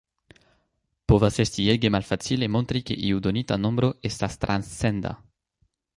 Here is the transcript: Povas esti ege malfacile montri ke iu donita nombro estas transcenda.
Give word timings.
Povas 1.11 1.35
esti 1.43 1.65
ege 1.73 1.91
malfacile 1.95 2.49
montri 2.55 2.81
ke 2.87 2.97
iu 3.11 3.21
donita 3.29 3.61
nombro 3.67 3.93
estas 4.11 4.43
transcenda. 4.47 5.13